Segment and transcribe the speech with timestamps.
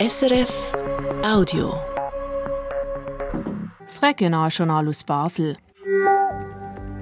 [0.00, 0.72] SRF
[1.22, 1.74] Audio.
[3.80, 5.58] Das Regionaljournal aus Basel.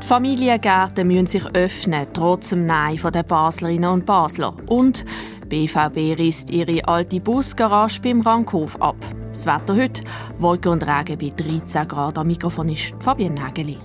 [0.00, 4.54] Die Familiengärten müssen sich öffnen, trotz dem Nein der Baslerinnen und Basler.
[4.68, 5.04] Und
[5.48, 9.04] BVB reißt ihre alte Busgarage beim Rankhof ab.
[9.26, 10.04] Das Wetter heute,
[10.38, 12.16] Wolken und Regen bei 13 Grad.
[12.16, 13.76] Am Mikrofon ist Fabienne Nägeli.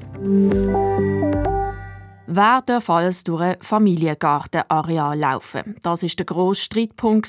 [2.31, 5.75] Wer alles durch ein Familiengartenareal laufen?
[5.81, 7.27] Das ist der grosse Streitpunkt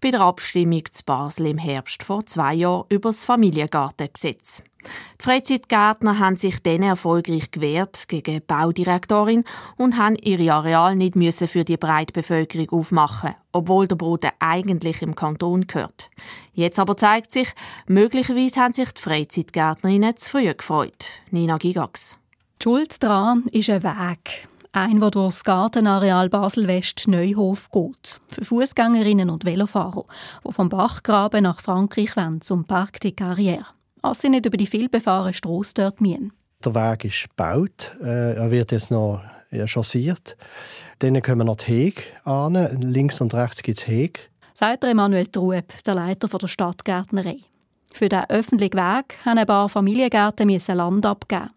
[0.00, 4.64] bei der Abstimmung zu Basel im Herbst vor zwei Jahren über das Familiengartengesetz.
[4.82, 9.44] Die Freizeitgärtner haben sich dann erfolgreich gewehrt gegen die Baudirektorin
[9.76, 11.14] und haben ihre Areal nicht
[11.48, 16.10] für die breite Bevölkerung aufmachen, obwohl der Boden eigentlich im Kanton gehört.
[16.52, 17.54] Jetzt aber zeigt sich,
[17.86, 21.06] möglicherweise haben sich die Freizeitgärtnerinnen zu früh gefreut.
[21.30, 22.18] Nina Gigax.
[22.62, 24.46] Die Schuld daran ist ein Weg.
[24.70, 28.20] Ein, der durch das Gartenareal Basel-West-Neuhof geht.
[28.28, 30.04] Für Fußgängerinnen und Velofahrer,
[30.46, 33.64] die vom Bachgraben nach Frankreich wollen, zum Parc des Carrières.
[34.00, 36.32] Als sie nicht über die vielbefahrene Strasse dort müssen.
[36.64, 37.96] Der Weg ist gebaut.
[38.00, 39.20] Äh, er wird jetzt noch
[39.66, 40.36] chaussiert.
[41.00, 42.54] Dann kommen noch die Hege an.
[42.80, 44.20] Links und rechts gibt es Hege.
[44.54, 47.38] Sagt Emanuel Trueb, der Leiter der Stadtgärtnerei.
[47.92, 51.48] Für diesen öffentlichen Weg haben ein paar Familiengärten Land abgeben.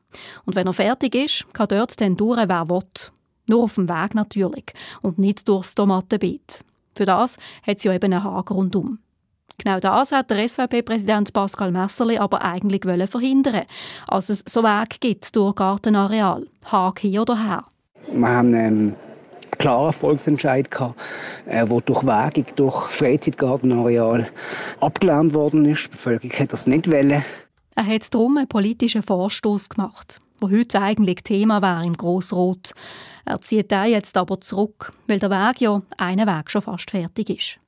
[0.46, 2.82] Und wenn er fertig ist, kann dort dann durch, wer will.
[3.48, 4.66] Nur auf dem Weg natürlich
[5.02, 6.64] und nicht durchs Tomatenbeet.
[6.96, 9.00] Für das hat sie ja eben einen Hag rundum.
[9.58, 13.64] Genau das hat der SVP-Präsident Pascal Messerli aber eigentlich verhindern
[14.08, 17.64] als es so Weg gibt durch Gartenareal, Hag hier oder her.
[18.12, 18.96] Wir haben einen
[19.58, 21.00] klaren Volksentscheid gehabt,
[21.46, 24.28] äh, wo durch Wegung, durch Freizeitgartenareal
[24.82, 25.86] abgelehnt worden ist.
[25.86, 27.24] Die Bevölkerung hat das nicht wollen.
[27.76, 32.72] Er hat darum einen politischen Vorstoß gemacht, wo heute eigentlich Thema wäre im Grossrot.
[33.26, 37.30] Er zieht den jetzt aber zurück, weil der Weg ja einen Weg schon fast fertig
[37.30, 37.60] ist.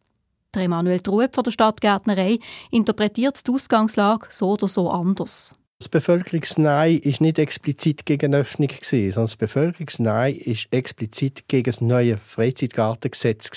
[0.55, 2.39] Der Emanuel Trueb von der Stadtgärtnerei
[2.71, 5.53] interpretiert die Ausgangslage so oder so anders.
[5.79, 12.17] Das Bevölkerungsnein ist nicht explizit gegen Öffnung, sondern das Bevölkerungsnein ist explizit gegen das neue
[12.17, 13.51] Freizeitgartengesetz.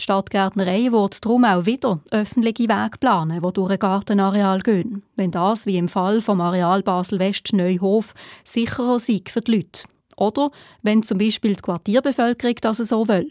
[0.00, 5.30] Die Stadtgärtnerei wird darum auch wieder öffentliche Wege planen, die durch ein Gartenareal gehen, wenn
[5.30, 9.82] das, wie im Fall vom Areal Basel-West-Neuhof, sicherer sei für die Leute.
[10.16, 13.30] Oder wenn zum Beispiel die Quartierbevölkerung das so will.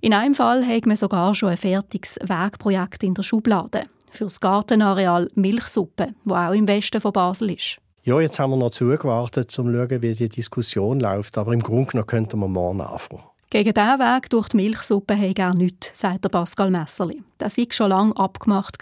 [0.00, 4.38] In einem Fall hat man sogar schon ein fertiges Wegprojekt in der Schublade für das
[4.38, 7.78] Gartenareal Milchsuppe, wo auch im Westen von Basel ist.
[8.04, 11.36] Ja, jetzt haben wir noch zugewartet, um zu schauen, wie die Diskussion läuft.
[11.36, 13.29] Aber im Grunde genommen könnten wir morgen anfangen.
[13.52, 17.20] Gegen diesen Weg durch die Milchsuppe habe er nichts, sagt der Pascal Messerli.
[17.38, 18.78] Das war schon lange abgemacht.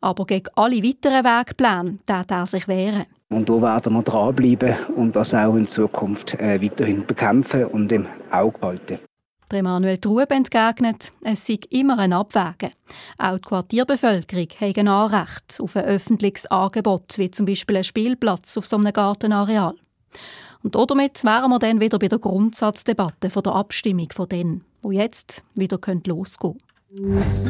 [0.00, 3.04] Aber gegen alle weiteren Wegpläne darf er sich wehren.
[3.28, 8.06] Und da werden wir dranbleiben und das auch in Zukunft äh, weiterhin bekämpfen und im
[8.30, 8.98] Auge behalten.
[9.50, 12.72] Der Emanuel Trub entgegnet, es sei immer ein Abwägen.
[13.18, 18.56] Auch die Quartierbevölkerung hat ein Anrecht auf ein öffentliches Angebot, wie zum Beispiel ein Spielplatz
[18.56, 19.74] auf so einem Gartenareal.
[20.62, 24.92] Und damit wären wir dann wieder bei der Grundsatzdebatte von der Abstimmung von denen, wo
[24.92, 26.58] jetzt wieder losgehen
[26.88, 27.42] könnte.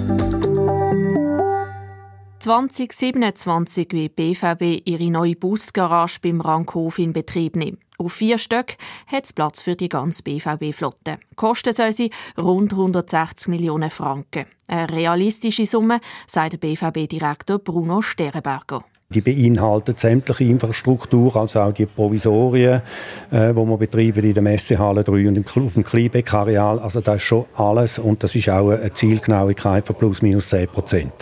[2.38, 7.78] 2027 will BVB ihre neue Busgarage beim Rankhof in Betrieb nehmen.
[7.98, 11.18] Auf vier Stück hat es Platz für die ganze BVB-Flotte.
[11.36, 14.46] Kosten soll sie rund 160 Millionen Franken.
[14.66, 18.84] Eine realistische Summe, sagt der BVB-Direktor Bruno Sterenberger.
[19.12, 22.82] Die beinhalten sämtliche Infrastruktur, also auch die Provisorien,
[23.30, 26.78] äh, wo wir betreiben in der Messehalle 3 und im, auf dem Kleinbeck-Areal.
[26.78, 30.68] Also das ist schon alles und das ist auch eine Zielgenauigkeit von plus minus 10
[30.68, 31.12] Prozent.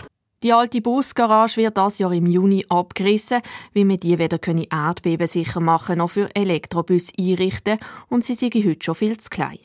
[0.42, 3.42] Die alte Busgarage wird das Jahr im Juni abgerissen,
[3.74, 4.38] wie wir die wieder
[4.72, 9.58] Erdbeben sicher machen noch für Elektrobus einrichten und sie sind heute schon viel zu klein.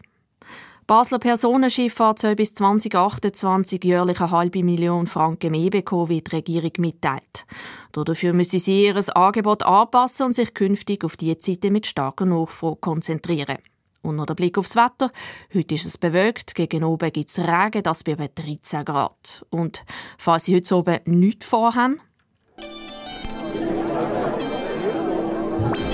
[0.87, 6.73] Basler Personenschifffahrt soll bis 2028 jährlich eine halbe Million Franken mehr bekommen, wie die Regierung
[6.77, 7.47] mitteilt.
[7.91, 12.75] Dafür müssen sie ihr Angebot anpassen und sich künftig auf die Zeiten mit starker Nachfrage
[12.75, 13.57] konzentrieren.
[14.03, 15.11] Und noch der Blick aufs Wetter.
[15.55, 19.43] Heute ist es bewölkt, gegen oben gibt es Regen, das bei etwa 13 Grad.
[19.49, 19.83] Und
[20.19, 21.99] falls Sie heute oben nichts vorhaben...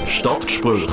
[0.05, 0.89] Stadtgespräch.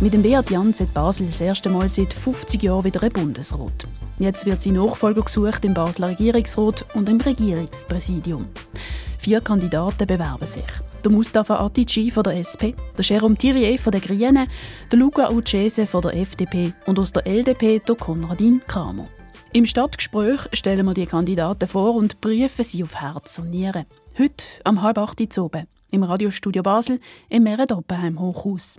[0.00, 3.88] Mit dem Beat Jans hat Basel das erste Mal seit 50 Jahren wieder ein Bundesrat.
[4.20, 8.46] Jetzt wird sie Nachfolger gesucht im Basler Regierungsrat und im Regierungspräsidium.
[9.18, 10.62] Vier Kandidaten bewerben sich.
[11.02, 14.46] Der Mustafa Atici von der SP, der Jérôme Thirier von der Grünen,
[14.88, 19.08] der Luca Uccese von der FDP und aus der LDP der Konradin Kramer.
[19.52, 23.84] Im Stadtgespräch stellen wir die Kandidaten vor und prüfen sie auf Herz und Nieren.
[24.16, 28.78] Heute am halb acht Uhr oben im Radiostudio Basel im Meredoppenheim Hochhaus.